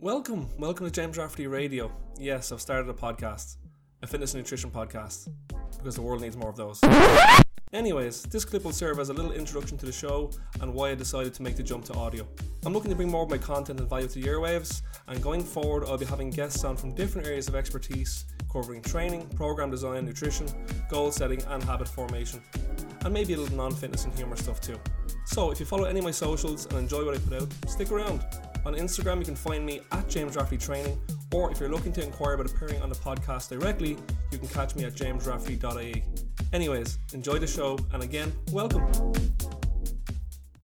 [0.00, 1.90] Welcome, welcome to James Rafferty Radio.
[2.20, 3.56] Yes, I've started a podcast,
[4.00, 5.28] a fitness and nutrition podcast,
[5.76, 6.80] because the world needs more of those.
[7.72, 10.30] Anyways, this clip will serve as a little introduction to the show
[10.60, 12.28] and why I decided to make the jump to audio.
[12.64, 15.42] I'm looking to bring more of my content and value to the airwaves, and going
[15.42, 20.04] forward, I'll be having guests on from different areas of expertise, covering training, program design,
[20.04, 20.46] nutrition,
[20.88, 22.40] goal setting, and habit formation,
[23.04, 24.78] and maybe a little non fitness and humour stuff too.
[25.24, 27.90] So, if you follow any of my socials and enjoy what I put out, stick
[27.90, 28.24] around.
[28.68, 31.00] On Instagram, you can find me at James Rafferty Training,
[31.32, 33.96] or if you're looking to inquire about appearing on the podcast directly,
[34.30, 36.04] you can catch me at jamesrafferty.ie.
[36.52, 38.84] Anyways, enjoy the show, and again, welcome.